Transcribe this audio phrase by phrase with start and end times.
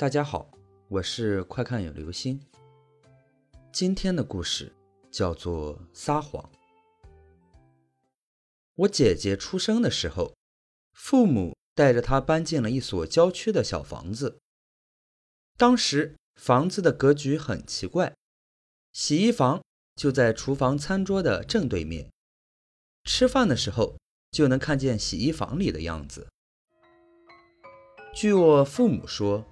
[0.00, 0.50] 大家好，
[0.88, 2.40] 我是快看有流星。
[3.70, 4.72] 今天的故事
[5.10, 6.50] 叫做撒谎。
[8.76, 10.34] 我姐姐出生的时候，
[10.94, 14.38] 父母带着她搬进了一所郊区的小房子。
[15.58, 18.14] 当时房子的格局很奇怪，
[18.94, 19.62] 洗衣房
[19.96, 22.10] 就在厨房餐桌的正对面，
[23.04, 23.98] 吃饭的时候
[24.30, 26.26] 就能看见洗衣房里的样子。
[28.14, 29.46] 据我父母说，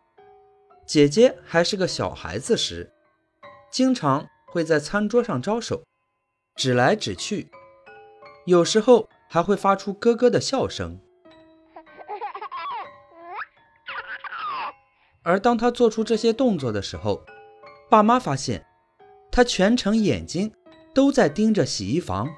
[0.89, 2.91] 姐姐还是个小孩子时，
[3.71, 5.85] 经常会在餐桌上招手，
[6.57, 7.51] 指来指去，
[8.47, 10.99] 有时候还会发出咯咯的笑声。
[15.23, 17.23] 而当他做出这些动作的时候，
[17.91, 18.65] 爸妈发现
[19.31, 20.55] 他全程眼睛
[20.95, 22.31] 都在盯着洗衣房，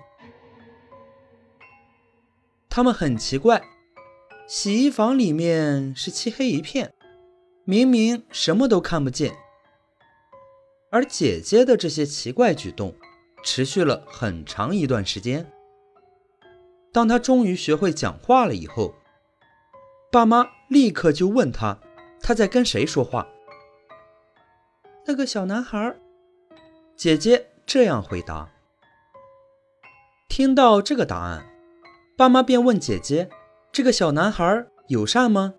[2.69, 3.63] 他们很奇怪。
[4.49, 6.93] 洗衣房里面是漆黑一片，
[7.71, 9.33] 明明什么都看不见。
[10.91, 12.97] 而姐姐的这些奇怪举动
[13.45, 15.47] 持续了很长一段时间。
[16.93, 18.93] 当她终于学会讲话了以后，
[20.11, 21.79] 爸妈立刻就问她
[22.21, 23.29] ：“她在跟谁说话？”
[25.07, 25.95] 那个小男孩。
[26.97, 28.51] 姐姐这样回答。
[30.29, 31.47] 听到这个答案，
[32.17, 33.31] 爸妈便问姐姐。
[33.71, 35.55] 这个小男孩友善吗？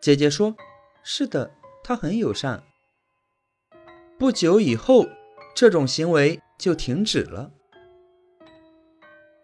[0.00, 0.54] 姐姐说
[1.02, 2.62] ：“是的，他很友善。”
[4.18, 5.06] 不久以后，
[5.54, 7.52] 这种行为就停止了。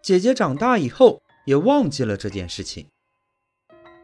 [0.01, 2.89] 姐姐长大以后也忘记了这件事情，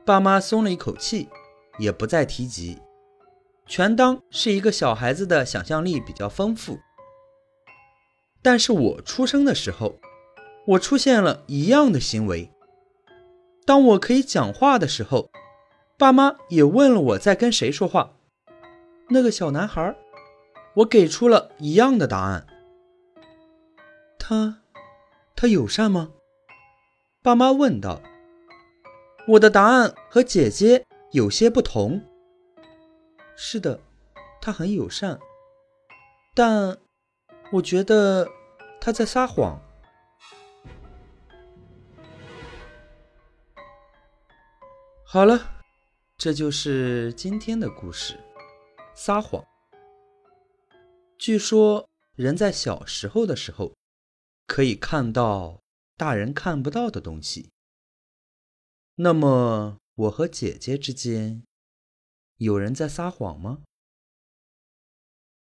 [0.06, 1.30] 爸妈松了一口气，
[1.78, 2.80] 也不再提及，
[3.68, 6.80] 全当是一个小孩子的想象力比较丰富。
[8.42, 10.00] 但是我出生的时候，
[10.66, 12.50] 我出现了一样的行为。
[13.66, 15.30] 当我可以讲话的时候，
[16.02, 18.14] 爸妈也问了我在跟谁说话。
[19.10, 19.96] 那个小男孩，
[20.78, 22.48] 我给出了一样的答案。
[24.18, 24.64] 他，
[25.36, 26.10] 他友善吗？
[27.22, 28.02] 爸妈问道。
[29.28, 32.02] 我的答案和姐姐有些不同。
[33.36, 33.80] 是的，
[34.42, 35.20] 他很友善，
[36.34, 36.80] 但
[37.52, 38.28] 我觉得
[38.80, 39.62] 他在撒谎。
[45.06, 45.61] 好了，
[46.24, 48.16] 这就是今天的故事。
[48.94, 49.44] 撒谎。
[51.18, 53.76] 据说人在小时候的时候，
[54.46, 55.64] 可以看到
[55.98, 57.50] 大人看不到的东西。
[58.98, 61.42] 那么我和姐姐之间，
[62.38, 63.64] 有人在撒谎吗？